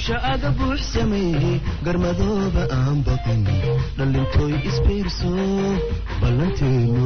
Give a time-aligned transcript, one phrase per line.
[0.00, 3.42] gusha aga buux sameeyey garmadooba aan baqin
[3.98, 5.32] dhalintooy isbiirso
[6.20, 7.04] ballanteenu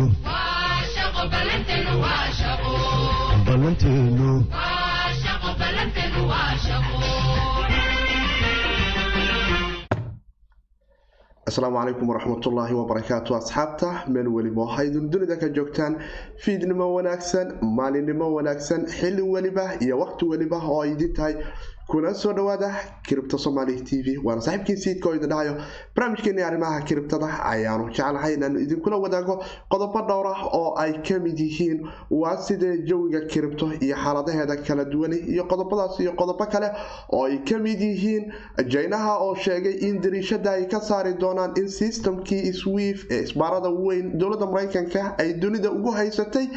[3.47, 4.31] ballanteenu
[11.49, 15.97] asalaamu calaykum waraxmatullaahi wabarakaatu asxaabta meel weliba haydun dunida ka joogtaan
[16.45, 17.49] fiidnimo wanaagsan
[17.79, 21.35] maalinimo wanaagsan xili weliba iyo waqti weliba oo ay idin tahay
[21.87, 22.71] kuna soo dhawaada
[23.07, 24.17] kiribta somaali t v.
[24.25, 25.55] Waana saaxiibkii siidka oo idin dhahayo
[25.95, 28.35] barnaamijkeeni arrimaha kiribtada ayaanu jeclahay.
[28.35, 31.85] Inaanu idinkula wadaago qodobo dhowr ah oo ay ka mid yihiin.
[32.11, 36.71] Waa sidee jawiga kiribto iyo xaaladaheeda kala duwani iyo qodobadaas iyo qodobo kale
[37.13, 38.33] oo ay ka mid yihiin.
[38.67, 44.17] Jaynaha oo sheegay in dariishada ay ka saari doonaan in systemkii swiif ee isbaarada weyn
[44.19, 46.49] dowladda maraykanka ay dunida ugu haysatay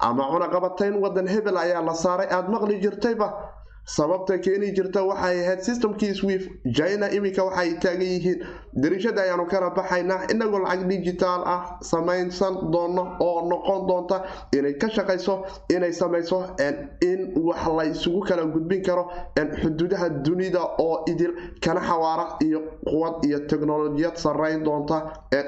[0.00, 2.28] ama cunaqabatayn wadan hebel ayaa la saaray.
[2.30, 3.45] Aada maqli jirtayba
[3.86, 8.40] sababta keeni jirta waxay ahayd systemkii swift china iminka waxay taagan yihiin.
[8.82, 14.16] Dariishada ayaanu kala baxaynaa inagoo lacag digital ah samaysan doono oo noqon doonta
[14.58, 15.34] inay ka shaqayso
[15.70, 16.38] inay samayso
[17.00, 19.04] in wax la isugu kala gudbin karo
[19.62, 24.98] xuduudaha dunida oo idil kana xawaara iyo quwad iyo teknolojiyad sarayn doonta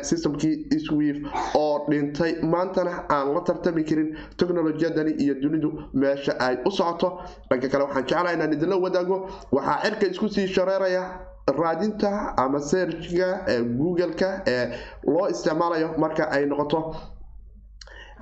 [0.02, 2.32] systemkii swift oo dhintay.
[2.42, 7.18] Maantana aan la tartami karin teknolojiyadani iyo dunidu meesha ay u socoto.
[7.50, 9.16] Dhanka kale waxaan jeclaa inaan idinla wadaago
[9.52, 11.02] waxaa cirka isku sii shareeraya
[11.58, 14.64] raadinta ama searchga ee google-ka ee
[15.06, 16.80] loo isticmaalayo marka ay noqoto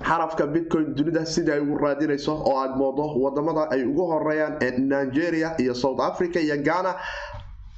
[0.07, 4.55] xarafka bitcoin dunida sida ay ugu raadinayso oo aada moodo waddamada ay ugu horeeyaan
[4.89, 6.95] nigeria iyo south africa iyo ghana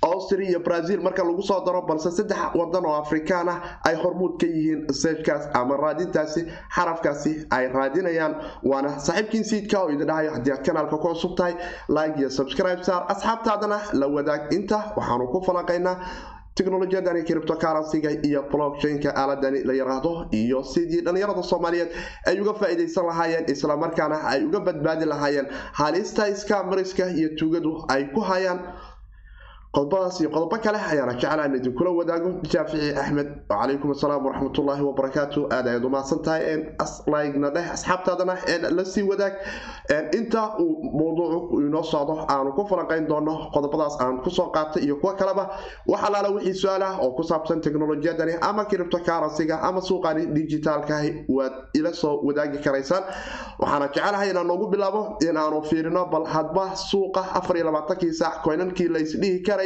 [0.02, 4.40] austria iyo brazil marka lagu soo daro balse saddex wadan oo afrikaan ah ay hormuud
[4.40, 8.36] ka yihiin seejkaas ama raadintaasi xarafkaasi ay raadinayaan.
[8.64, 11.54] Waana saaxiibkiin siidka oo idin dhahayo haddii aad kanaalka ku cusub tahay
[11.90, 14.54] like iyo subscribe saar asxaabtaadana la wadaag.
[14.54, 15.96] Inta waxaanu ku falanqaynaa
[16.56, 19.12] teknolojiyadani criptocurrencyga iyo blockchainka.
[19.16, 21.92] Aaladani la yiraahdo iyo sidii dhalinyarada soomaaliyeed
[22.28, 25.48] ay uga faa-iideysan lahaayeen islamarkaana ay uga badbaadi lahaayeen.
[25.74, 28.60] Halista iskaamariska iyo tuugadu ay ku hayaan
[29.74, 33.28] qodobadaas iyo qodobo kale ayaana jeclaan idinkula wadaago shaafici axmed.
[33.50, 36.74] Calaykum asalaam waraxmatullaahi wabarakaatu aad ayaad umahadsan tahay.
[37.14, 38.36] Lygna dheh asxaabtaadana
[38.78, 39.34] la sii wadaag.
[40.18, 44.96] Inta uu mawduucu inoo socdo aanu ku falanqayn doono qodobadaas aan ku soo qaatay iyo
[44.98, 45.50] kuwo kaleba
[45.88, 51.54] wax alaala wixii su'aal ah oo ku saabsan teknolojiyadani ama criptocurrencyga ama suuqani digitaalkahi waad
[51.76, 53.04] ila soo wadaagi karaysaan.
[53.60, 58.88] Waxaana jecelahay inaan noogu bilaabo inaanu fiirino bal hadba suuqa afar iyo labaatankii saac koynankii
[58.90, 59.59] laysdhihi kara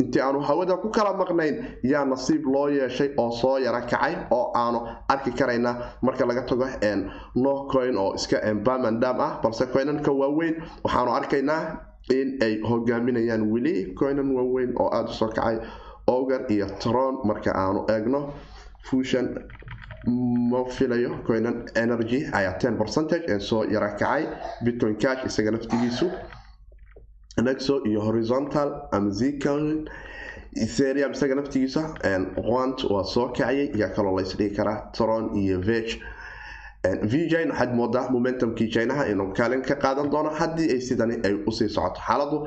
[0.00, 4.52] intii aanu hawada ku kala maqnayn yaa nasiib loo yeeshay oo soo yara kacay oo
[4.54, 5.76] aanu arki karayna.
[6.02, 6.66] Marka laga tago
[7.34, 10.54] no coin oo iska bamandam ah balse coynanka waaweyn
[10.84, 11.60] waxaanu arkaynaa
[12.10, 15.58] in ay hogaaminayaan weli coynan waaweyn oo aada u soo kacay.
[16.06, 18.32] Ogar iyo tron marka aanu eegno
[18.88, 19.26] fusion
[20.50, 24.26] ma filayo coynan energy ayaa ten percentage soo yara kacay.
[24.64, 26.06] Bitcoin cash isaga naftigiisu
[27.42, 28.68] nexo iyo horizontal
[29.10, 29.88] zcon
[30.56, 31.82] ethereum isaga naftigiisa
[32.46, 35.88] quant waa soo kacayay yaa kaloo laysdhigi karaa tron iyo veg
[37.02, 41.50] vjin waxaad moodaa momentumkii jinaha inuu kaalin ka qaadan doono haddii ay sidani ay u
[41.52, 42.38] sii socoto xaaladu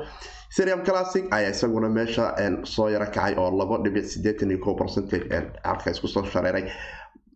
[0.52, 2.34] ethereum classic ayaa isaguna meesha
[2.64, 5.28] soo yaro kacay oo labo dhibic sideetan iyo ko percentage
[5.64, 6.64] halka isku soo shareeray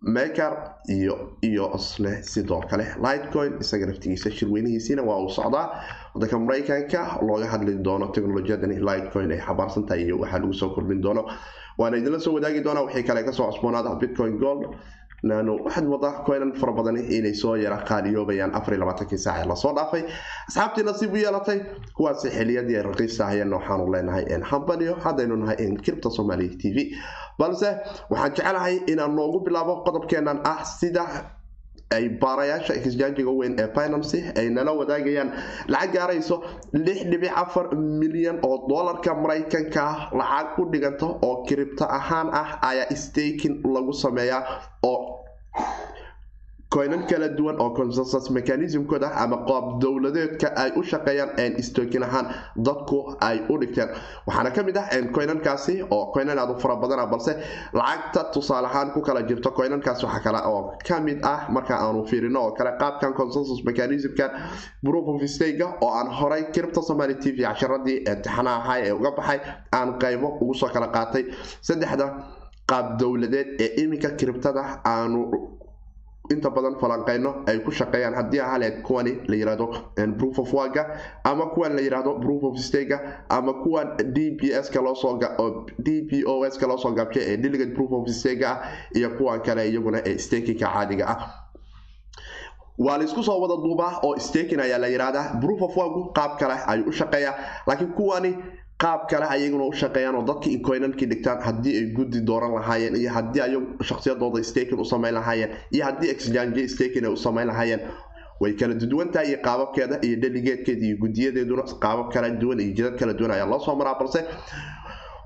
[0.03, 0.53] maker
[0.89, 2.87] iyo iyo isne sidoo kale.
[3.03, 5.83] Lightcoin isaga naftigiisa shirweynihiisiina waa uu socdaa.
[6.15, 11.23] Wadanka maraykanka looga hadli doono teknolojiyadani lightcoin ay xabaarsantahay iyo waxaa lagu soo kordhin doono.
[11.79, 14.75] Waana idinla soo wadaagi doonaa wixii kale ka soo cusboonaada bitcoin gold
[15.23, 19.57] waxaad wadaa coinan fara badan inay soo yara qaaliyoobayaan afar iyo labaatankii saac ee la
[19.57, 20.03] soo dhaafay.
[20.49, 21.61] Asxaabtii nasiib u yeelatay
[21.97, 26.77] kuwaasi xiliyadii ay raqiisahayeen waxaanu leenahay hambaniyo haddaynu nahay kiribta soomaaliya t v.
[27.39, 27.69] Balse
[28.11, 31.05] waxaan jecelahay inaan noogu bilaabo qodobkeenan ah sida
[31.97, 35.31] ay baarayaasha exjanjiga weyn ee binancy ay nala wadaagayaan
[35.75, 36.37] lacag gaarayso
[36.87, 37.65] lix dhibic afar
[38.03, 39.85] milyan oo doolarka maraykanka
[40.21, 44.43] lacag u dhiganta oo kiribto ahaan ah ayaa staking lagu sameeyaa
[44.91, 44.99] oo
[46.75, 52.27] coynan kala duwan oo consensus mechanismkooda ama qoob dowladeedka ay u shaqeeyaan stokin ahaan
[52.57, 53.89] dadku ay u dhigteen.
[54.27, 57.33] Waxaana ka mid ah coynankaasi oo coynan aad u fara badana balse
[57.73, 62.07] lacagta tusaale ahaan ku kala jirto coynankaas waxa kale oo ka mid ah marka aanu
[62.07, 64.31] fiirino oo kale qaabkan consensus mechanismkan
[64.85, 69.11] proof of stake oo aan horay kiribta somali t v casharadii imtixaanaha ahay ee uga
[69.19, 69.39] baxay
[69.73, 71.25] aan qaybo ugu soo kala qaatay.
[71.61, 72.07] Saddexda
[72.71, 75.21] qaab dowladeed ee iminka kiribtada aanu
[76.35, 79.67] inta badan falanqeyno ay ku shaqeeyaan haddii haleed kuwani la yiraahdo
[80.19, 80.85] proof of waga
[81.25, 82.99] ama kuwan la yiraahdo proof of stega
[83.29, 85.19] ama kuwan d p s ka loosoo
[85.79, 88.59] d p o s ka loosoo gaabshay ee delegate proof of stega ah
[88.97, 91.19] iyo kuwan kale iyaguna ee stakinka caadiga ah.
[92.79, 96.39] Waa la isku soo wada duubaa oo stakin ayaa la yidhahdaa proof of wagu qaab
[96.41, 97.35] kale ayuu u shaqeeyaa
[97.67, 98.31] laakiin kuwani
[98.83, 103.11] qaab kale ayaguna u shaqeeyaan oo dadka incoinankii dhigtaan haddii ay guddi dooran lahaayeen iyo
[103.17, 107.81] haddii ayagu shakhsiyadooda stakin u samayn lahaayeen iyo haddii exchange stakin ay u samayn lahaayeen.
[108.43, 113.13] Way kala duwantahay iyo qaababkeeda iyo deligeedkeeda iyo guddiyadeeduna qaabab kala duwan iyo jidad kala
[113.15, 114.21] duwan ayaa loo soo maraa balse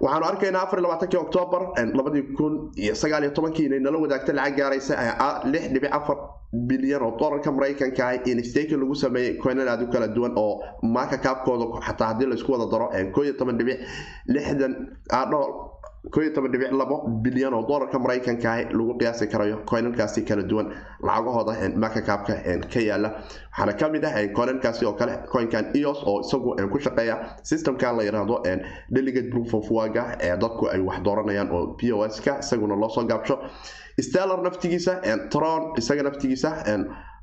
[0.01, 1.63] waxaanu arkaynaa afar labaatanki octoobar
[1.99, 4.95] labadii kun iyo sagaal iyo tobankii inay nala wadaagta lacag gaaraysa
[5.53, 6.17] lix dhibic afar
[6.69, 10.63] bilyan oo dolarka maraykanka ah in stakin lagu sameeyey coinan aad u kala duwan oo
[10.83, 13.79] maaka kaabkooda xataa haddii laysku wada daro koo iyo toban dhibic
[14.35, 14.73] lixdan
[15.11, 15.66] koo
[16.15, 20.67] iyo toban dhibic labo bilyan oo dolarka maraykanka ah lagu qiyaasi karayo coinankaasi kala duwan
[21.03, 22.35] lacagahooda maaka kaabka
[22.73, 23.11] ka yaalla
[23.51, 28.03] waxaana ka mid ah coinankaasi oo kale coinkan eos oo isagu ku shaqeeya systemkan la
[28.09, 28.43] yiraahdo
[28.91, 32.77] delegate proof of waga ee dadku ay wax dooranayaan oo p o s ka isaguna
[32.77, 33.39] loosoo gaabsho.
[34.01, 35.01] Stellar naftigiisa
[35.33, 36.51] tron isaga naftigiisa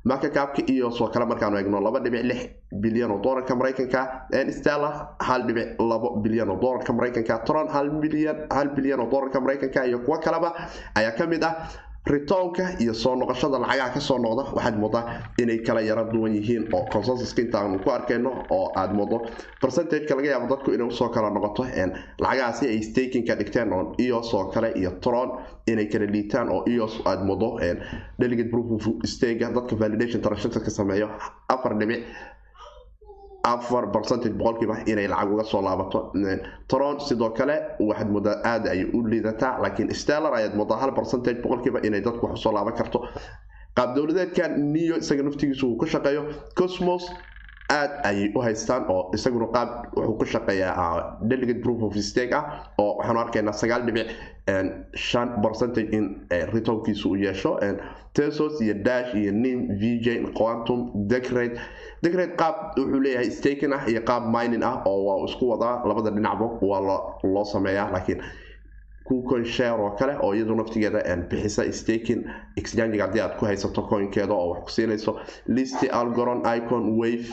[0.04, 2.40] marka kaabka iyo soo kale markaanu eegno laba dhibic lix
[2.82, 4.00] bilyan oo doolarka maraykanka
[4.58, 4.94] stellar
[5.28, 9.86] hal dhibic labo bilyan oo doolarka maraykanka tron hal bilyan hal bilyan oo doolarka maraykanka
[9.88, 10.50] iyo kuwo kaleba
[10.98, 11.54] ayaa ka mid ah
[12.06, 15.04] ritownka iyo soo noqoshada lacagaha ka soo noqda waxaad moodaa
[15.40, 19.24] inay kala yara duwan yihiin oo consensuska intaanu ku arkayno oo aad moodo
[19.60, 21.64] percentageka laga yaabo dadku inay u soo kala noqoto
[22.20, 25.30] lacagahaasi ay stakinka dhigteen oo eos oo kale iyo tron
[25.66, 27.56] inay kala liitaan oo eos aad moodo
[28.20, 31.08] delegate proof of stega dadka validation transactionka sameeyo
[31.48, 32.04] afar dhibic
[33.44, 36.00] afar percentage boqolkiiba inay lacag uga soo laabato.
[36.68, 37.56] Tron sidoo kale
[37.88, 42.26] waxaad moodaa aada ay u liidataa laakiin stellar ayaad moodaa hal percentage boqolkiiba inay dadku
[42.26, 42.98] wax u soo laaban karto.
[43.76, 46.22] Qaab dowladeedka neo isaga naftigiisu uu ku shaqeeyo.
[46.58, 47.04] Cosmos
[47.80, 52.44] aad ayay u haystaan oo isaguna qaab wuxuu ku shaqeeyaa delegate proof of stake ah
[52.78, 54.08] oo waxaanu arkaynaa sagaal dhibic
[55.08, 56.04] shan percentage in
[56.54, 57.52] retonkiisu uu yeesho
[58.16, 60.06] tesos iyo dash iyo nim vj
[60.38, 60.80] quantum
[61.12, 61.56] decrate
[62.02, 65.82] decrate qaab wuxuu leeyahay staking ah iyo qaab mining ah oo waa isku wadaa.
[65.88, 66.80] Labada dhinacba waa
[67.34, 68.20] loo sameeyaa laakiin
[69.04, 72.24] kucoin share oo kale oo iyadu naftigeeda bixisa staking
[72.56, 75.12] exchange haddii aad ku haysato coinkeeda oo wax ku siinayso.
[75.46, 77.28] Listy algoron icon wave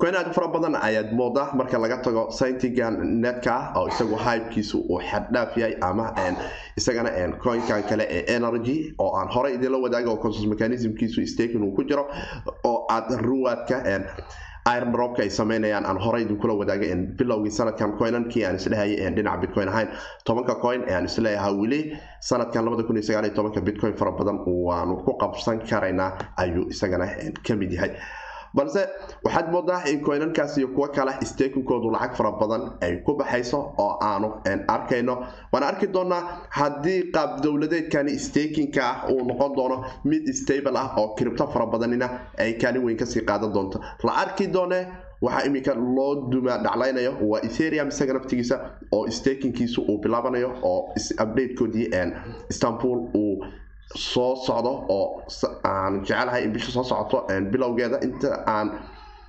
[0.00, 2.94] coin aad fara badan ayaad moodaa marka laga tago scientigan
[3.24, 6.06] netka oo isagu hypekiisu uu xaddhaaf yahay ama
[6.80, 7.10] isagana
[7.44, 11.82] coinkan kale ee energy oo aan horey idinla wadaaga oo consus mechanismkiisu staking uu ku
[11.90, 12.04] jiro
[12.70, 13.76] oo aad ruwaadka
[14.76, 14.92] iron
[15.24, 16.86] ay sameynayaan aan horey idinkula wadaaga
[17.18, 19.88] bilowgii sanadkan coinankii aan isdhehayay dhinaca bitcoin ahayn.
[20.24, 21.80] Tobanka coin aan isleeyahaa weli
[22.20, 22.64] sanadkan
[23.68, 24.38] bitcoin fara badan
[24.68, 27.06] waanu ku qabsan karaynaa ayuu isagana
[27.46, 27.92] ka mid yahay
[28.54, 28.82] balse
[29.24, 33.98] waxaad moodaa in coinankaas iyo kuwo kale stakinkoodu lacag fara badan ay ku baxayso oo
[34.02, 34.28] aanu
[34.68, 35.14] arkayno.
[35.52, 41.14] Waana arki doonaa haddii qaab dowladeedkani stakinka ah uu noqon doono mid stable ah oo
[41.14, 42.08] kiribto fara badanina
[42.38, 43.80] ay kaalin weyn ka sii qaadan doonto.
[44.04, 44.86] La arki doone
[45.22, 48.56] waxaa iminka loo duma dhaclaynayo waa etherium isaga naftigiisa
[48.92, 50.92] oo stakinkiisu uu bilaabanayo oo
[51.22, 51.88] updatekoodii
[52.50, 53.44] istanbul uu
[53.94, 55.22] soo socdo oo
[55.64, 57.98] aan jecelahay in bisha soo socoto bilowgeeda.
[58.02, 58.68] Inta aan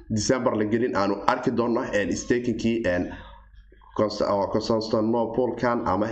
[0.09, 1.81] december la gelin aanu arki doono
[2.15, 2.83] stakinkii
[3.95, 6.07] constantinopolkan ama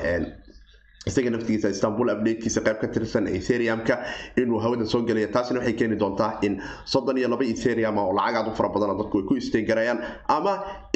[1.09, 3.95] isaga naftigiisa istanbul updatekiisa qayb ka tirsan etheriumka
[4.41, 6.61] inuu hawada soo gelaya taasina waxay keeni doontaa in
[6.93, 9.99] soddon iyo laba etherium oo lacag aad u fara badan dadku ay ku isteegarayaan
[10.37, 10.53] ama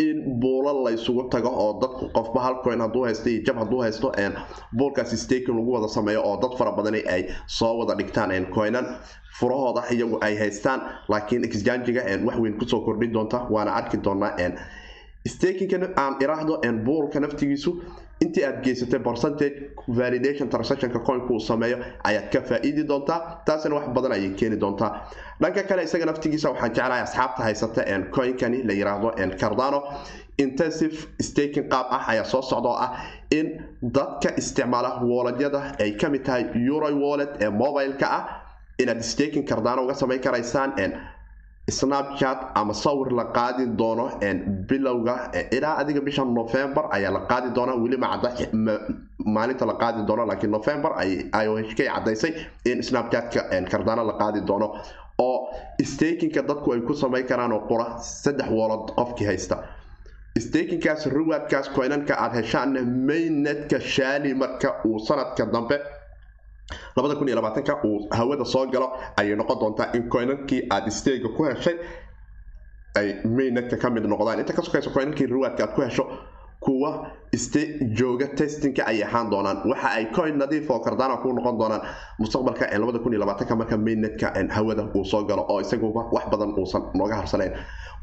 [0.07, 3.81] in buulal la isugu tago oo dadku qofba hal coin hadduu haysto iyo jab hadduu
[3.85, 4.11] haysto
[4.77, 8.85] buulkaasi staking lagu wada sameeyo oo dad fara badani ay soo wada dhigtaan coinan
[9.39, 10.81] furahooda iyagu ay haystaan.
[11.09, 14.35] Laakiin exchangiga wax weyn ku soo kordhin doonta waana arki doonaa
[15.27, 17.71] stakinka aan iraahdo buulka naftigiisu
[18.23, 19.55] intii aad geysatay percentage
[19.99, 21.77] validation transactionka coinku uu sameeyo
[22.09, 24.91] ayaad ka faa-iidi doontaa taasina wax badan ayay keeni doontaa
[25.41, 27.81] dhanka kale isaga naftigiisa waxaan jeclahay asxaabta haysata
[28.15, 29.09] coinkani la yiraahdo
[29.41, 29.79] cardano.
[30.37, 32.89] Intensive staking qaab ah ayaa soo socda oo ah
[33.39, 33.47] in
[33.97, 38.23] dadka isticmaala wooledyada ay ka mid tahay euro wallet ee mobileka ah.
[38.81, 40.71] Inaad staking cardano uga samayn karaysaan
[41.69, 44.09] snapchat ama sawir la qaadi doono
[44.67, 48.29] bilowga ilaa adiga bisha november ayaa la qaadi doona weli macada
[49.25, 50.91] maalinta la qaadi doono laakiin november
[51.43, 52.33] iohk cadaysay
[52.65, 53.41] in snapchatka
[53.71, 54.75] cardano la qaadi doono.
[55.19, 55.47] Oo
[55.83, 59.57] stakinka dadku ay ku samayn karaan oo qura saddex woolod qofkii haysta.
[60.39, 62.73] Stakinkaas ruwaadkaas coinanka aad heshaan
[63.07, 65.77] mainnetka shaali marka uu sanadka dambe
[67.63, 71.77] ka uu hawada soo galo ayay noqon doontaa in koynankii aad isteega ku heshay
[72.95, 74.39] ay mainnetka ka mid noqdaan.
[74.39, 76.03] Inta ka sokaysa koynankii riwaadka aad ku hesho
[76.59, 77.11] kuwa
[77.97, 79.61] jooga testinka ay ahaan doonaan.
[79.65, 81.81] Waxa ay coin nadiif oo kardana ku noqon doonaan
[82.19, 87.53] mustaqbalka marka mainnetka hawada uu soo galo oo isaguba wax badan uusan nooga harsanayn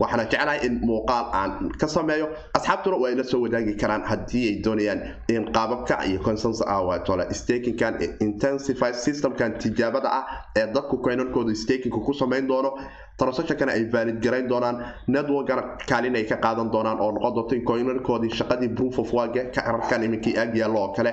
[0.00, 2.28] waxaana jeclahay in muuqaal aan ka sameeyo.
[2.54, 8.00] Asxaabtuna waa ila soo wadaagi karaan haddii ay doonayaan in qaababka iyo consensus awatole stakinkan
[8.20, 10.24] intensified systemkan tijaabada ah
[10.56, 12.72] ee dadku coinankooda stakinka ku samayn doono.
[13.20, 14.76] Transactionkana ay valid garayn doonaan.
[15.08, 19.52] Networkana kaalin ay ka qaadan doonaan oo noqon doonto in coinankoodii shaqadii proof of work
[19.54, 21.12] ka ararkan iminkii ag yaallo oo kale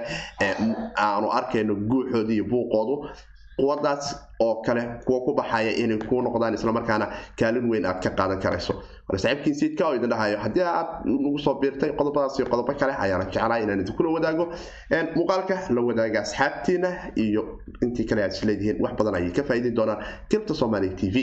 [1.05, 2.95] aanu arkayno guuxoodii iyo buuqoodu
[3.59, 4.05] quwadaas
[4.45, 7.05] oo kale kuwa ku baxaya inay kuu noqdaan islamarkaana
[7.39, 8.73] kaalin weyn aad ka qaadan karayso.
[9.07, 12.93] Marka saaxiibkiin siidka oo idin dhahayo haddii aad nagu soo biirtay qodobadaas iyo qodobo kale
[13.05, 14.45] ayaana jeclahay inaan idinkula wadaago
[15.15, 16.89] muuqaalka la wadaaga asxaabtiina
[17.25, 17.41] iyo
[17.81, 19.99] intii kale aad isleedihiin wax badan ayay ka faa'iidi doonaan
[20.29, 21.17] kirta soomaaliya t v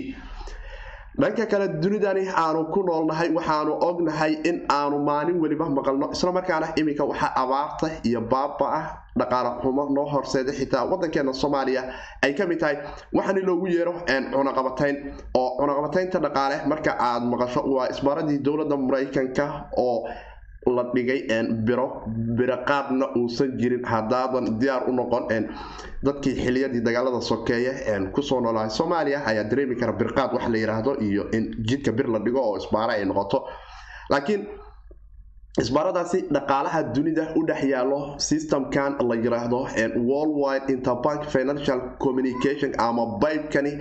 [1.21, 6.07] dhanka kale dunidani aanu ku noolnahay waxaanu ognahay in aanu maalin weliba maqalno.
[6.17, 8.85] Islamarkaana iminka waxaa abaarta iyo baaba ah
[9.19, 11.83] dhaqaale xumo noo horseeda xitaa wadankeena soomaaliya
[12.25, 12.77] ay ka mid tahay.
[13.17, 13.93] Waxaana loogu yeero
[14.35, 14.97] cunaqabatayn
[15.41, 19.45] oo cunaqabataynta dhaqaale marka aad maqasho waa isbaaradii dowladda maraykanka
[19.79, 20.09] oo
[20.67, 21.21] la dhigay
[21.67, 22.03] biro
[22.39, 25.25] biro qaadna uusan jirin haddaadan diyaar u noqon
[26.05, 27.73] dadkii xiliyadii dagaalada sokeeye
[28.13, 32.07] ku soo noolahay soomaaliya ayaa dareemi kara birqaad wax la yiraahdo iyo in jidka bir
[32.09, 33.39] la dhigo oo isbaaro ay noqoto.
[34.11, 34.47] Laakiin
[35.63, 39.61] isbaaradaasi dhaqaalaha dunida u dhex yaalo systemkan la yiraahdo
[40.09, 43.73] worldwide interbank financial communication ama bybekani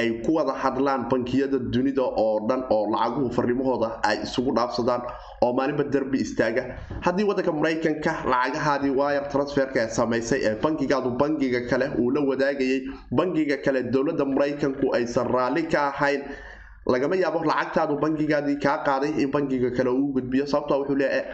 [0.00, 5.02] ay ku wada hadlaan bankiyada dunida oo dhan oo lacaguhu farrimahooda ay isugu dhaafsadaan
[5.44, 6.62] oo maalinba derbi istaaga.
[7.06, 12.80] Haddii wadanka maraykanka lacagahaadii wire transferka ee samaysay ee bankigaadu bankiga kale uu la wadaagayay
[13.20, 16.22] bankiga kale dowladda maraykanku aysan raalli ka ahayn
[16.94, 20.44] lagama yaabo lacagtaadu bankigaadii kaa qaaday in bankiga kale uu gudbiyo.
[20.46, 21.24] Sababto wuxuu leeyahay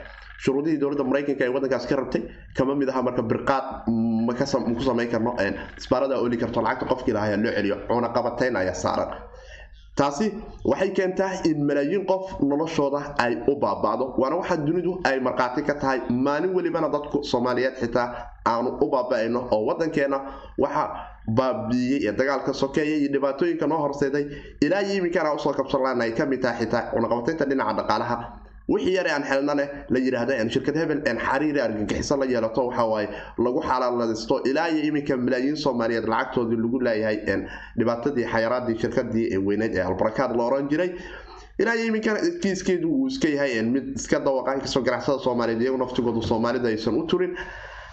[0.45, 2.23] shuruudihii dowladda maraykanka ee wadankaas ka rabtay
[2.59, 3.65] kama mid aha marka birqaad
[4.27, 5.33] maku samayn karno
[5.81, 9.11] isbaarada oli karto lacagta qofkii lahaa loo celiyo cunaqabatayn ayaa saaran.
[9.99, 10.27] Taasi
[10.71, 15.75] waxay keentaa in malaayiin qof noloshooda ay u baaba'do waana waxa dunidu ay markhaati ka
[15.83, 18.07] tahay maalin welibana dadku soomaaliyeed xitaa
[18.53, 20.19] aanu u baaba'ayno oo wadankeena
[20.65, 20.85] waxa
[21.39, 24.25] baabiiyey ee dagaalka sokeeya iyo dhibaatooyinka noo horseeday
[24.67, 28.17] ilaa iyo iminkana u soo kabsanlaan ay ka mid tahay xitaa cunaqabataynta dhinaca dhaqaalaha
[28.69, 34.42] wixii yare aan xelnane la yidhaahda shirkad hebel xariiri argagixiso la yeelato waxawaaye lagu xalaaladisto
[34.50, 37.19] ilaa iyo iminka malaayiin soomaaliyeed lacagtoodii lagu leeyahay
[37.78, 40.90] dhibaatadii xayaraadii shirkadii weyneyd ee albarakaad la oran jiray.
[41.59, 46.23] Ilaa iyo iminkan kiiskeedu uu iska yahay mid iska dawaqa inkastoo ganacsada soomaaliyeed iyagu naftigoodu
[46.23, 47.37] soomaalida aysan u turin.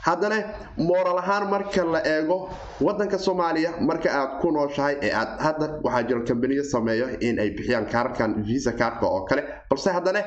[0.08, 0.36] Haddana
[0.78, 2.38] mooral ahaan marka la eego
[2.82, 7.50] wadanka soomaaliya marka aad ku nooshahay ee aad hadda waxaa jiro kambaniyo sameeyo in ay
[7.58, 9.44] bixiyaan kaarkan visa kaarka oo kale.
[9.70, 10.22] Balse haddana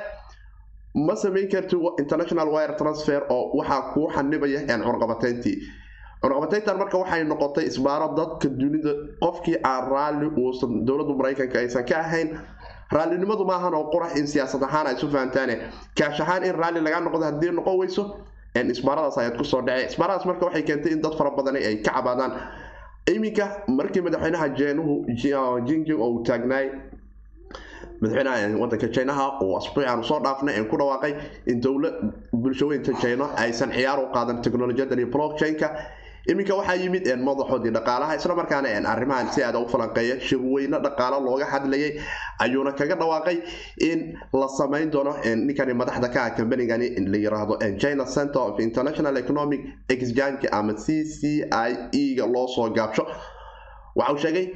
[0.94, 5.56] ma samayn karti international wire transfer oo waxaa kuu xanibaya cunaqabatayntii
[6.22, 11.96] cunaqabatayntan marka waxay noqotay isbaaro dadka dunida qofkii aan raalli uusan dowladda maraykanka aysan ka
[11.99, 12.28] ahayn.
[12.92, 15.54] Raallinimadu maahan oo qurax in siyaasad ahaan ay isu fahamtaane
[15.99, 18.02] kaash ahaan in raalli laga noqdo haddii noqon weyso
[18.54, 19.87] isbaaradaas ayaad ku soo dhacay.
[19.88, 22.32] Isbaaradaas marka waxay keentay in dad fara badani ay ka cabaadaan.
[23.08, 25.06] Iminka markii madaxweynaha jeenuhu
[25.66, 26.68] jinjing oo uu taagnaay
[28.02, 31.12] madaxweynaha wadanka jinaha oo asbuuci aanu soo dhaafnay aan ku dhawaaqay
[31.47, 31.94] in dowlad
[32.42, 35.68] bulshaweynta jino aysan ciyaar u qaadan teknolojiyadan iyo blockchain-ka.
[36.32, 41.99] Iminka waxaa yimid madaxoodii dhaqaalaha islamarkaana arrimahan si aada u falanqeeya shirweyne dhaqaalo looga hadlayay
[42.44, 43.37] ayuuna kaga dhawaaqay
[43.90, 43.99] in
[44.40, 49.61] la samayn doono ninkani madaxda ka ah kambanigani la yiraahdo china center of international economic
[49.94, 53.02] exchange ama c c i e ga loo gaabsho.
[53.97, 54.47] Waxa uu sheegay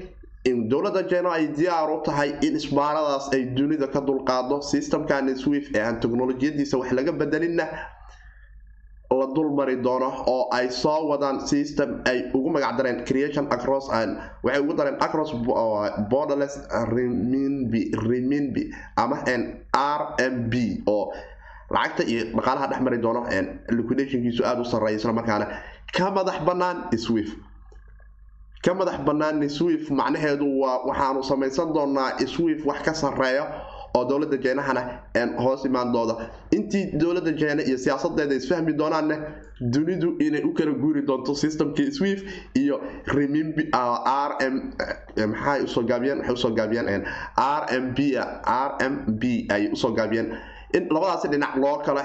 [0.50, 5.74] in dowladda jeno ay diyaar u tahay in isbaaradaas ay dunida ka dulqaado systemkan swift
[5.76, 7.66] ee aan teknolojiyadiisa wax laga bedelinna
[9.18, 13.86] la dulmari doono oo ay soo wadaan system ay ugu magac dareen creation across
[14.44, 15.30] waxay ugu dareen across
[16.12, 16.56] borderless
[18.08, 18.62] reminbi
[18.96, 19.16] ama
[19.72, 21.12] r m b oo
[21.70, 23.20] lacagta iyo dhaqaalaha dhex mari doono
[23.78, 25.46] liquidationkiisu aada u sarreeya islamarkaana
[25.96, 26.76] ka madax bannaan
[27.06, 27.34] swift
[28.64, 33.44] ka madax bannaan swift macnaheedu waa waxaanu samaysan doonaa swift wax ka sarreeya
[33.96, 34.82] oo dowladda jeenahana
[35.38, 36.14] hoos imaandooda.
[36.50, 39.16] Intii dowladda jeene iyo siyaasadeeda isfahmi doonaanne
[39.60, 44.54] dunidu inay u kala guuri doonto systemkii swift iyo remimb r m
[47.96, 50.28] b r m b ay u soo gaabiyeen
[50.76, 52.02] in labadaasi dhinac loo kala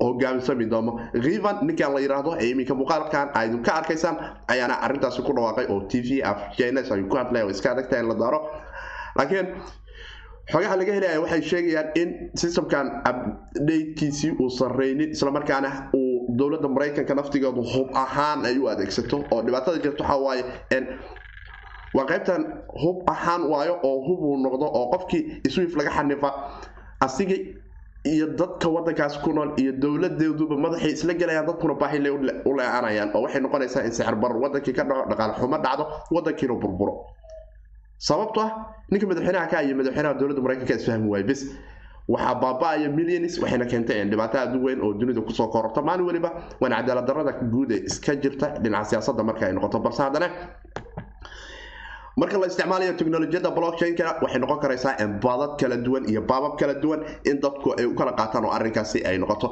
[0.00, 0.92] hogaamsami doono.
[1.26, 4.16] Rivan ninkan la yiraahdo ee iminka muuqaalkan aydun ka arkaysaan
[4.52, 8.08] ayaana arintaasi ku dhawaaqay oo t v afjns ay ku hadlay oo iska adagtahay in
[8.08, 8.40] la daaro
[9.18, 9.46] laakiin
[10.52, 12.08] xogaha laga helaya waxay sheegayaan in
[12.42, 19.40] systemkan updatekiisii uu sarreynin islamarkaana uu dowladda maraykanka naftigeedu hub ahaan ay u adeegsato oo
[19.46, 20.44] dhibaatada jirta waxaa waaye
[21.96, 22.42] waa qaybtan
[22.82, 25.22] hub ahaan waayo oo hub uu noqdo oo qofkii
[25.54, 26.30] swift laga xanifa
[27.06, 27.36] asiga
[28.04, 32.10] iyo dadka wadankaas ku nool iyo dowladeeduba madaxay isla gelayaan dadkuna baahile
[32.46, 36.94] u le-aanayaan oo waxay noqonaysaa in sixirbar wadankii ka dhaco dhaqaal xumo dhacdo wadankiina burburo.
[37.98, 38.50] Sababto ah
[38.90, 41.40] ninka madaxweynaha ka iyo madaxweynaha dowladda maraykanka isfahmi waay bes.
[42.08, 46.06] Waxaa baaba-aya millions waxayna keentay dhibaato aad u weyn oo dunida ku soo kororto maalin
[46.08, 50.28] weliba waana cadaalad darada guud ee iska jirta dhinaca siyaasadda marka ay noqoto balse haddana
[52.20, 54.94] marka la isticmaalayo technolojiyadda blockchain-ka waxay noqon karaysaa
[55.24, 58.98] badad kala duwan iyo baabab kala duwan in dadku ay u kala qaataan oo arrinkaasi
[59.10, 59.48] ay noqoto.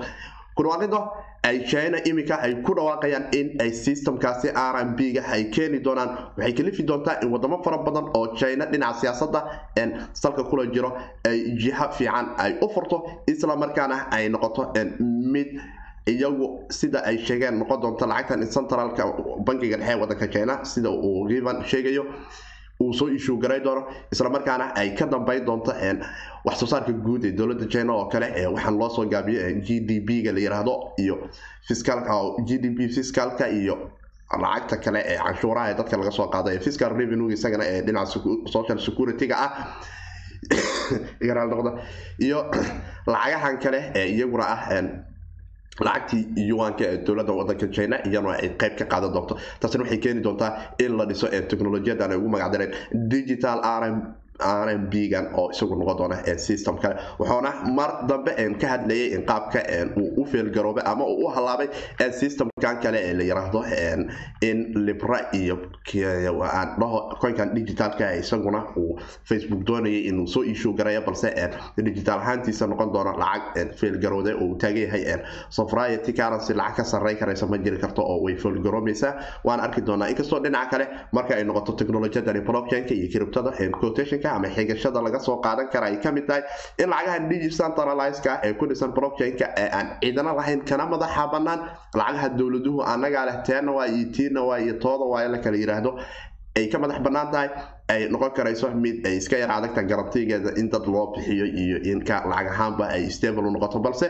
[0.57, 0.99] Kudhawaaqido
[1.45, 5.79] ay china iminka ay ku dhawaaqayaan in ay systemkaasi r m b ga ay keeni
[5.85, 6.11] doonaan.
[6.39, 9.41] Waxay kalifi doontaa in wadamo fara badan oo china dhinaca siyaasadda
[10.23, 10.91] salka kula jiro
[11.29, 14.73] ay jiha fiican ay u furto isla markaana ay noqoto
[15.35, 15.61] mid
[16.09, 19.05] iyagu sida ay sheegeen noqon doonto lacagtan centralka
[19.47, 22.05] bankiga dhexe wadanka china sida uu rivan sheegayo
[22.81, 25.73] uu soo ishuu garay doono islamarkaana ay ka dambayn doonto
[26.45, 30.01] wax soo saarka guud ee dowladda china oo kale waxaan loo soo gaabiyo g d
[30.01, 31.17] b ga la yiraahdo iyo
[32.47, 33.91] g d b fiscalka iyo
[34.43, 38.21] lacagta kale ee canshuuraha ee dadka laga soo qaada ee fiscal revenue isagana ee dhinaca
[38.47, 39.53] social security-ga ah.
[42.19, 42.51] Iyo
[43.07, 44.83] lacagahan kale ee iyaguna ah
[45.81, 49.35] lacagtii yuanka ee dowladda wadanka china iyana ay qayb ka qaadan doonto.
[49.61, 50.51] Taasina waxay keeni doontaa
[50.85, 52.73] in la dhiso teknolojiyadan ay ugu magacdareen
[53.15, 53.97] digital rm
[54.91, 56.97] b-gan oo isagu noqon doona system kale
[57.79, 59.61] mar dambe ka hadlayay in qaabka
[59.97, 61.69] uu u feelgaroobay ama uu u halaabay
[62.21, 63.63] systemkan kale ee la yiraahdo
[64.43, 65.57] in libra iyo
[66.81, 71.33] dhaho koynkan digitalka isaguna uu facebook doonayay inuu soo iishuu garaya balse
[71.77, 75.03] digital ahaantiisa noqon doona lacag feelgarowde oo uu taagan yahay
[75.51, 79.13] sobriety currency lacag ka sarrey karaysa ma jiri karto oo way feelgaroomaysaa
[79.45, 83.51] waan arki doonaa inkastoo dhinaca kale marka ay noqoto teknolojiyadani blockchainka iyo kiribtada
[84.27, 86.43] quotation ama xigashada laga soo qaadan kara ay ka mid tahay
[86.79, 91.61] in lacagaha digicentraliska ee ku dhisan blockchain-ka ee aan ciidana lahayn kana madaxa banaan
[91.95, 95.99] lacagaha dowladuhu anagaa leh teena waa iyo tiina waa iyo tooda la kala yiraahdo
[96.57, 97.49] ay ka madax bannaan tahay
[97.89, 102.25] ay noqon karayso mid ay iska yar adagta garantigeeda in dad loo bixiyo iyo inka
[102.31, 103.79] lacag ahaanba ay stable u noqoto.
[103.79, 104.09] Balse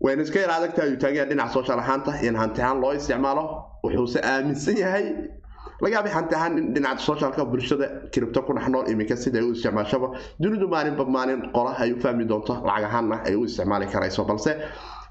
[0.00, 2.12] wayna iska yar adagtahay uu taagaya dhinaca social ahaanta.
[2.26, 3.44] In hanti loo isticmaalo
[3.84, 5.06] wuxuuse aaminsan yahay
[5.82, 9.46] laga yaabay hanti ahaan in dhinaca socialka bulshada kiribto ku dhex nool iminka sida ay
[9.48, 10.08] u isticmaashaba
[10.42, 14.52] dunidu maalinba maalin qola ay u fahmi doonto lacag ahaanna ay u isticmaali karayso balse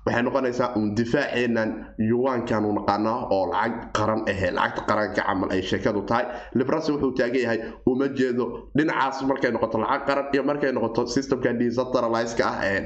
[0.05, 1.69] waxay noqonaysaa uun difaaceenan
[2.09, 6.25] yuwaankan uu naqaanaa oo lacag qaran ahe lacagta qaranka camal ay sheekadu tahay.
[6.59, 7.59] Librasi wuxuu taagan yahay
[7.91, 8.45] uma jeedo
[8.77, 12.79] dhinacaas markay noqoto lacag qaran iyo markay noqoto systemka decentraliska ah ee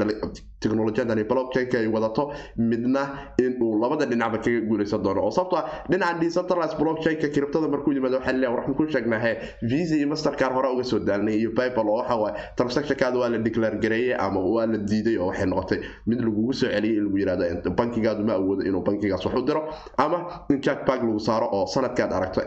[0.59, 3.03] teknolojiyadani blockchainka ay wadato midna
[3.39, 5.21] in uu labada dhinacba kaga guulaysan doono.
[5.27, 9.95] Oo sababto ah dhinaca decentralized blockchainka kiribtada markuu yimaado waxaa leeyahay waxaan ku sheegnahay visa
[9.95, 14.15] iyo mastercard hore uga soo daalnay iyo paypal oo waxa waaye transactionkaada waa la declare
[14.19, 18.33] ama waa la diiday oo waxay noqotay mid lagugu soo celiyay lagu yiraahdo bankigaadu ma
[18.39, 19.61] awoodo inuu bankigaas wax diro
[19.97, 20.17] ama
[20.49, 22.41] in jackbag lagu saaro oo sanadkaad aragto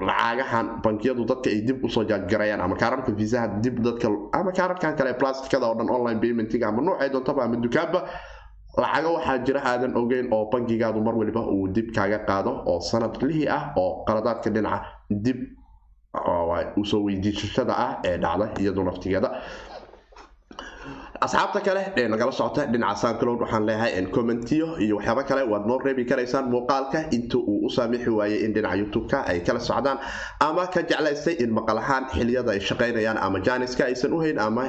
[0.00, 4.96] lacagahan bankiyadu dadka ay dib u soo jaajgarayaan ama kaararka viisaha dib dadka ama kaararkan
[4.96, 8.00] kale plasticada oo dhan online paymentiga ama noocay doontaba ama dukaanba
[8.82, 13.48] lacago waxaa jira aadan ogeyn oo bankigaadu mar waliba uu dib kaaga qaado oo sanadlihii
[13.56, 14.78] ah oo qaladaadka dhinaca
[15.26, 15.38] dib
[16.80, 19.28] u soo weydiisashada ah ee dhacda iyadu naftigeeda
[21.26, 26.04] asxaabta kale nagala socota dhinaca sancloud waxaan leeyahay commentiyo iyo waxyaaba kale waad noo reebi
[26.10, 29.98] karaysaan muuqaalka inta uu u saamixi waayey in dhinaca youtube-ka ay kala socdaan
[30.48, 34.64] ama ka jeclaystay in maqal ahaan xiliyada ay shaqaynayaan ama jaaniska aysan u hayn ama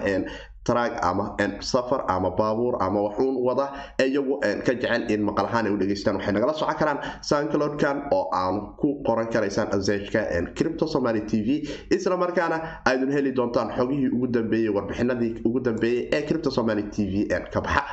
[0.63, 5.71] trag ama safar ama baabuur ama waxuun wada iyagu ka jecel in maqal ahaan ay
[5.73, 6.15] u dhegeystaan.
[6.19, 10.21] Waxay nagala socon karaan sancloudkan oo aan ku qoran karaysaan azejka
[10.57, 11.49] cripto somaly t v.
[11.95, 17.05] Isla markaana aydun heli doontaan xogihii ugu dambeeyey warbixinadii ugu dambeeyey ee cripto somaly t
[17.07, 17.83] v ka baxa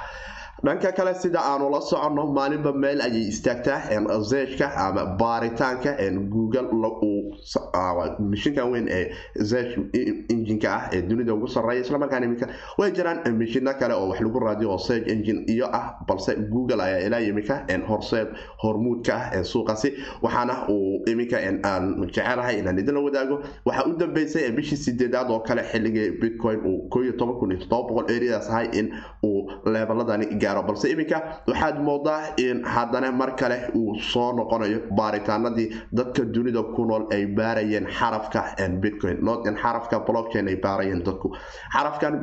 [0.64, 3.80] dhanka kale sida aanu la soconno maalinba meel ayay istaagtaa
[4.30, 5.90] zejka ama baaritaanka
[6.32, 6.66] google
[7.30, 9.04] uu mishinkan weyn ee
[9.50, 9.70] zech
[10.34, 12.46] injinka ah ee dunida ugu sarreeya islamarkaana iminka
[12.78, 16.80] way jiraan mishino kale oo wax lagu raadiyo oo seg engine iyo ah balse google
[16.82, 17.56] ayaa ilaa iminka
[17.88, 18.28] horseed
[18.62, 19.92] hormuudka ah ee suuqaasi.
[20.22, 21.36] Waxaana uu iminka
[21.70, 23.36] aan jecelahay inaan idinla wadaago.
[23.66, 26.88] Waxaa u dambeysay bishii sideedaad oo kale xilligii bitcoin uu
[28.08, 28.86] eriadaas ahay in
[29.24, 35.68] uu leebaladani gaaro balse iminka waxaad moodaa in haddana mar kale uu soo noqonayo baaritaanadii
[35.92, 38.40] dadka dunida ku nool ay baarayeen xarafka
[38.84, 41.28] bitcoin not in xarafka blockchain ay baarayeen dadku.
[41.74, 42.14] Xarafkan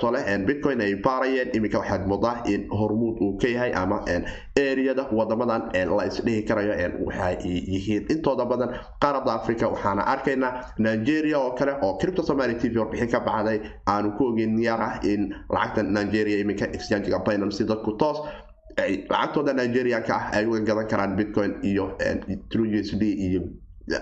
[0.00, 3.98] tole bitcoin ay baarayeen iminka waxaad moodaa in hormuud uu ka yahay ama
[4.56, 5.62] eriyada wadamadan
[5.96, 6.72] la isdhihi karayo
[7.06, 7.36] waxay
[7.74, 8.02] yihiin.
[8.14, 8.70] Intooda badan
[9.02, 13.58] qaarada africa waxaana arkaynaa nigeria oo kale oo cripto somaly t v warbixin ka baxday.
[13.92, 18.18] Aanu ku ogeyn niyar ah in lacagta nigeria iminka exchangiga binance dadku toos
[19.12, 21.84] lacagtooda nigerianka ah ay uga gadan karaan bitcoin iyo
[22.50, 23.42] true u iyo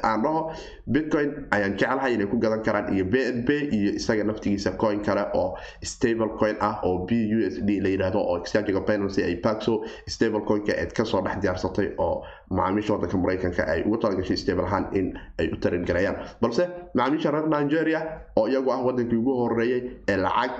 [0.02, 0.40] aan dhaho
[0.86, 5.00] bitcoin ayaan jeclahay inay ku gadan karaan iyo b n b iyo isaga naftigiisa coin
[5.06, 9.24] kale oo stable coin ah oo b u s d la yidhaahdo oo exchangiga binance
[9.24, 13.96] ay paxo stable coinka eed ka soo dhex diyaarsatay oo macaamiisha wadanka maraykanka ay ugu
[14.04, 15.06] talagashay stable ahaan in
[15.40, 18.00] ay u tarin garayaan balse macaamiisha reer nigeria
[18.36, 20.52] oo iyagu ah wadankii ugu horeeyey ee lacag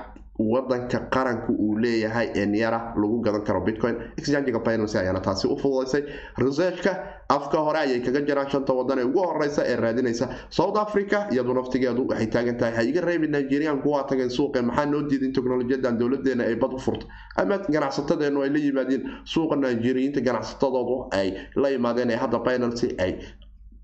[0.52, 3.96] wadanka qaranku uu leeyahay ee niyara lagu gadan karo bitcoin.
[4.18, 6.02] Exchangiga binance ayaana taasi u fududaysay
[6.38, 6.92] researchka
[7.28, 10.28] afka hore ayay kaga jiraan shanta wadan ee ugu horeysa ee raadinaysa.
[10.58, 14.86] South africa iyadu naftigeedu waxay taagan tahay ha iga reebi nigerian kuwaa tageen suuqeen maxaa
[14.92, 17.06] noo diidin teknolojiyadan dowladeena ay bad u furta?
[17.36, 21.28] Ama ganacsatadeenu ay la yimaadeen suuqa nigeriyiinta ganacsatadoodu ay
[21.62, 23.12] la yimaadeen ee hadda binance ay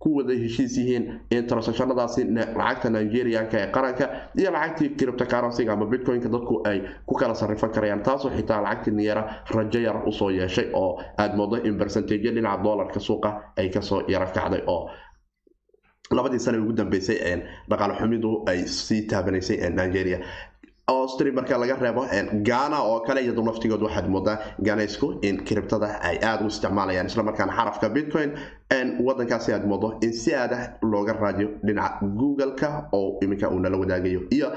[0.07, 1.05] ku heshiis yihiin
[1.37, 1.47] in
[2.61, 4.05] lacagta nigerianka ee qaranka
[4.40, 9.23] iyo lacagtii criptocurrencyga ama bitcoinka dadku ay ku kala sarrifan karayaan taasoo xitaa lacagtii niyara
[9.57, 13.81] rajo yar u soo yeeshay oo aad moodo in bercentage dhinaca doolarka suuqa ay ka
[13.88, 14.90] soo yara kacday oo
[16.16, 17.19] labadii sane ugu dambeysay
[17.71, 20.19] dhaqaale xumidu ay sii taabanaysay nigeria
[20.88, 22.07] austri marka laga reebo
[22.46, 27.53] gana oo kale iyadu naftigood waxaad moodaa ganaysku in kiribtada ay aada u isticmaalayaan islamarkaana
[27.59, 28.31] xarafka bitcoin
[29.07, 34.20] wadankaasi aad moodo in si aada looga raadiyo dhinaca google-ka oo iminka uu nala wadaagayo.
[34.31, 34.53] Iyo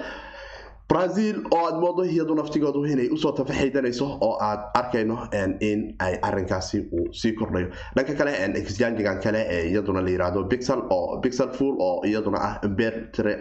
[0.90, 5.18] brazil oo aad moodo iyadu naftigoodu inay u soo tafaxaydanayso oo aad arkayno
[5.60, 7.68] in ay arinkaasi uu sii kordhayo.
[7.96, 12.60] Dhanka kale exchangigan kale ee iyaduna la yiraahdo bixel oo bixel full oo iyaduna ah
[12.70, 13.40] bertre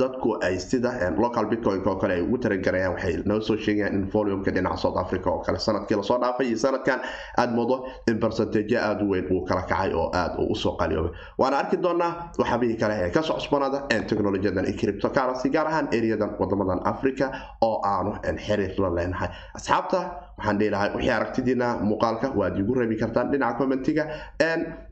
[0.00, 0.90] dadku ay sida
[1.24, 4.96] local bitcoin oo kale ay ugu talagarayaan waxay noo soo sheegayaan in volumka dhinaca south
[4.98, 7.00] africa oo kale sannadkii la soo dhaafay iyo sanadkan
[7.38, 7.76] aad moodo
[8.10, 11.12] in percentage aada u weyn uu kala kacay oo aada u soo qaliyoobay.
[11.38, 13.78] Waana arki doonaa waxaabihii kale ee ka soo cusbanaada
[14.10, 17.26] technologiyadan iyo criptocurrency gaar ahaan areadan wadamadan africa
[17.62, 18.12] oo aanu
[18.46, 19.28] xiriir la leenahay.
[19.54, 20.00] Asxaabta
[20.38, 23.30] waxaan dhihi lahay aragtidiina muuqaalka waad igu reebi kartaan.
[23.30, 24.04] Dhinaca commentiga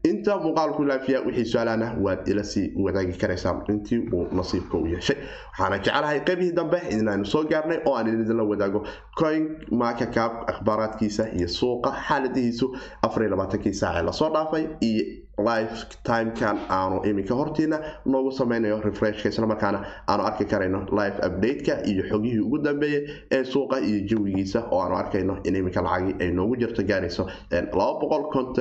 [0.04, 3.62] inta muuqaalku laafiya wixii su'aalana waad ila sii wadaagi karaysaan.
[3.68, 5.16] Intii uu nasiibka u yeeshay.
[5.52, 8.84] Waxaana jecelahay qaybihii dambe inaanu soo gaarnay oo aan idinla wadaago.
[9.18, 12.66] Coin marka cap akhbaaraadkiisa iyo suuqa xaaladihiisu
[13.02, 15.04] afar iyo labaatankii saace la soo dhaafay iyo
[15.38, 22.02] live timekan aanu iminka hortiina noogu sameynayo refreshka islamarkaana aanu arki karayno live update-ka iyo
[22.10, 23.02] xogihii ugu dambeeyey
[23.36, 27.26] ee suuqa iyo jawigiisa oo aanu arkayno in iminka lacagii ay noogu jirto gaarayso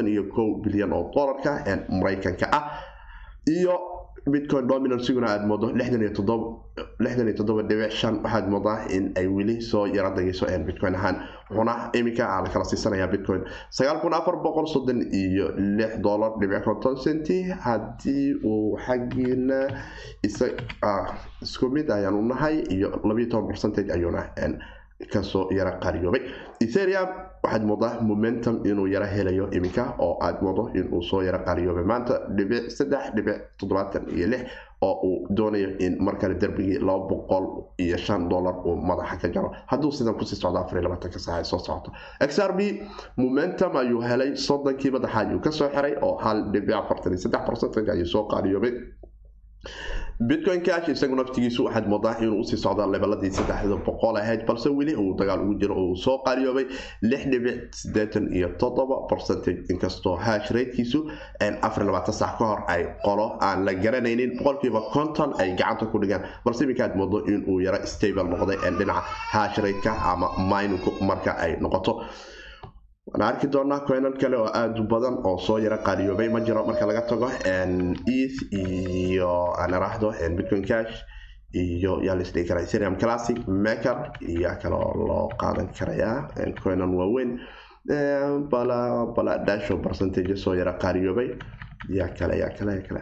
[0.07, 1.51] iyo kow bilyan oo dolarka
[1.89, 2.63] maraykanka ah.
[3.47, 3.75] Iyo
[4.29, 5.67] bitcoin dominansiguna aad moodo
[8.23, 11.15] waxaad moodaa in ay weli soo yara dagayso bitcoin ahaan
[11.49, 13.41] wuxuuna iminka la kala siisanaya bitcoin.
[15.11, 19.59] Iyo lix dolar dhibic konton centi haddii uu xaggiina
[21.41, 24.29] isku mid ayaanu nahay iyo labayo toban percentage ayuuna
[25.13, 26.21] ka soo yara qariyoobay
[26.65, 27.09] etherium
[27.43, 32.13] waxaad moodaa momentum inuu yara helayo iminka oo aad moodo inuu soo yara qariyoobay maanta
[32.37, 34.43] dhibic saddex dhibic toddobaatan iyo lix
[34.87, 37.45] oo uu doonayo in mar kale derbigii laba boqol
[37.85, 41.45] iyo shan dollar uu madaxa ka jaro hadduu sidan ku sii socdo afar labaatanka saac
[41.51, 41.91] soo socoto
[42.29, 42.59] xrb
[43.17, 47.41] momentum ayuu helay soddonkii madaxa ayuu ka soo xiray oo hal dhibic afartan iyo saddex
[47.49, 48.73] percentage ayuu soo qaariyoobay
[50.29, 54.69] bitcoin cash isagu naftigiisu waxaad moodaa inuu u sii socda lebeladii saddexda boqol ahayd balse
[54.79, 56.65] weli uu dagaal ugu jiro oo uu soo qaaliyoobay
[57.11, 59.59] lix dhibic sideetan iyo toddoba percentage.
[59.73, 60.99] Inkastoo hash ratekiisu
[61.67, 65.97] afar labaatan sac ka hor ay qolo aan la garanaynin boqolkiiba konton ay gacanta ku
[66.03, 66.21] dhigaan.
[66.45, 69.01] Balse iminka moodo inuu yaro stable noqday dhinaca
[69.33, 71.93] hash rateka ama mininku marka ay noqoto
[73.07, 76.65] waan arki doonaa coinan kale oo aada u badan oo soo yaro qaaliyoobay ma jiro
[76.67, 77.27] marka laga tago
[78.17, 80.93] eth iyo aan iraahdo bitcoin cash
[81.53, 83.97] iyo yaa la isdhigi karaa ethereum classic maker
[84.61, 86.17] kale oo loo qaadan karayaa
[86.63, 87.31] coinan waaweyn
[88.51, 88.79] bala
[89.15, 91.29] bala dasho percentage soo yaro qaaliyoobay
[91.97, 93.01] yaa kale yaa kale yaa kale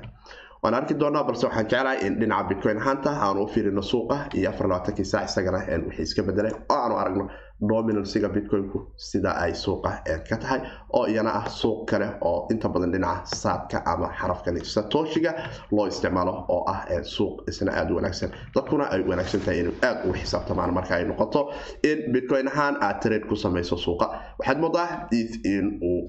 [0.64, 4.50] waan arki doonaa balse waxaan jeclahay in dhinaca bitcoin ahaanta aanu u fiirino suuqa iyo
[4.50, 7.26] afar labaatankii saac isagana wixii iska bedelay oo aanu aragno
[7.70, 9.92] dominansiga bitcoinku sida ay suuqa
[10.30, 10.60] ka tahay
[10.98, 15.32] oo iyana ah suuq kale oo inta badan dhinaca saadka ama xarafkani satoshiga
[15.72, 16.80] loo isticmaalo oo ah
[17.16, 18.30] suuq isna aada wanaagsan.
[18.56, 21.42] Dadkuna ay wanaagsan tahay inuu aada ugu xisaabtamaan marka ay noqoto
[21.90, 24.08] in bitcoin ahaan aad trade ku samayso suuqa.
[24.40, 24.88] Waxaad moodaa
[25.56, 26.00] in uu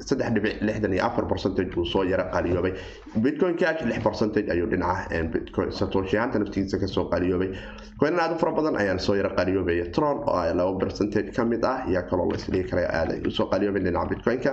[0.00, 2.72] saddex dhibic lixdan iyo afar percentage uu soo yaro qaliyoobay
[3.24, 7.50] bitcoin cash lix percentage ayuu dhinaca bitcoin satoshi ahaanta naftigiisa ka soo qaliyoobay
[8.00, 11.64] coinan aada u fara badan ayaan soo yaro qaliyoobaya tron oo laba percentage ka mid
[11.72, 14.52] ah yaa kaloo laisdhigi kara aada u soo qaliyoobay dhinaca bitcoinka.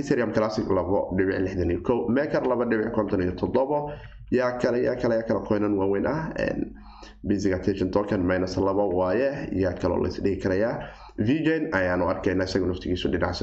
[0.00, 1.98] Ethereum classic labo dhibic lixdan iyo kow.
[2.16, 3.78] Maker laba dhibic konton iyo toddobo.
[4.30, 6.32] Yaa kale yaa kale yaa kale coinan waaweyn ah.
[7.56, 10.74] Attention token minus laba waaye yaa kaloo laisdhigi karayaa
[11.18, 13.34] vgen ayaanu arkayna isaga naftigiisu dhinaca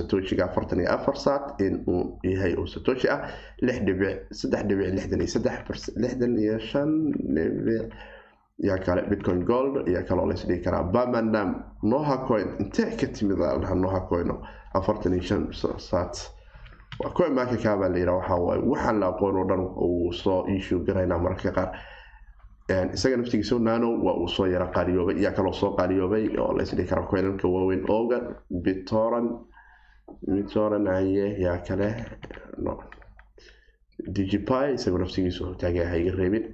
[0.79, 3.21] iyo afar saat in uu yahay uu satoshi ah
[6.38, 6.59] iyo
[8.63, 11.49] iyo kale bitcoin gold yaa kaloo laisdhigi karaa bamandam
[11.83, 14.36] noha coin intee ka timid dhaha noha coino
[14.73, 15.43] afartan iyo shan
[15.77, 16.15] saat.
[17.01, 20.45] Waa coin marka kaabaa la yidhaha waxaa waaye waxaan la aqoon oo dhan uu soo
[20.55, 21.69] issue garaynaa mararka qaar
[22.69, 27.04] isaga naftigiisa nano waa uu soo yaro qaaliyoobay yaa kaloo soo qaaliyoobay oo laisdhihi kara
[27.12, 28.19] coinanka waaweyn oga
[28.63, 29.28] bitoran
[30.36, 31.89] bitoran aye yaa kale
[32.58, 32.80] no.
[34.15, 36.45] Digipy isagoo naftigiisu taagay ha iga reebin.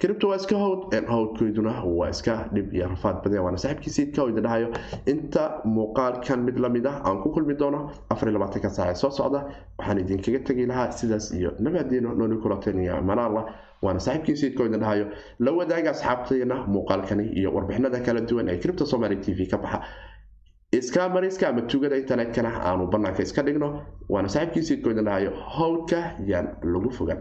[0.00, 4.28] Cripto waa iska howd howdkoyduna waa iska dhib iyo rafaad badan waana saaxiibkii siidka oo
[4.32, 4.68] idin dhahayo.
[5.06, 8.94] Inta muuqaalkan mid la mid ah aan ku kulmi doono afar iyo labaatanka saac ee
[9.02, 9.40] soo socda
[9.78, 13.42] waxaan idinkaga tegi lahaa sidaas iyo nabaadiino nooli amanaalla
[13.84, 15.06] waana saaxiibkii siidka oo idin dhahayo
[15.44, 19.78] la wadaaga asxaabteena muuqaalkani iyo warbixinada kala duwan ee cripto somaly t v ka baxa.
[20.78, 23.68] Iska mariska ama tugada internetkana aanu banaanka iska dhigno.
[24.12, 27.20] Waana saaxiibkii siidka oo idin dhahayo howdka yaan lagu fogan